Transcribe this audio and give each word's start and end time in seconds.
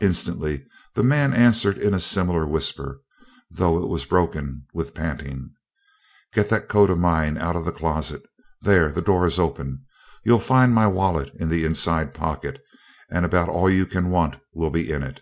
Instantly 0.00 0.64
the 0.94 1.02
man 1.02 1.34
answered 1.34 1.76
in 1.76 1.92
a 1.92 2.00
similar 2.00 2.46
whisper, 2.46 3.02
though 3.50 3.76
it 3.82 3.88
was 3.88 4.06
broken 4.06 4.64
with 4.72 4.94
panting: 4.94 5.50
"Get 6.32 6.48
that 6.48 6.66
coat 6.70 6.88
of 6.88 6.98
mine 6.98 7.36
out 7.36 7.62
the 7.62 7.70
closet. 7.70 8.22
There 8.62 8.90
the 8.90 9.02
door 9.02 9.26
is 9.26 9.38
open. 9.38 9.84
You'll 10.24 10.38
find 10.38 10.74
my 10.74 10.86
wallet 10.86 11.30
in 11.38 11.50
the 11.50 11.66
inside 11.66 12.14
pocket 12.14 12.62
and 13.10 13.26
about 13.26 13.50
all 13.50 13.68
you 13.68 13.84
can 13.84 14.08
want 14.08 14.38
will 14.54 14.70
be 14.70 14.90
in 14.90 15.02
it." 15.02 15.20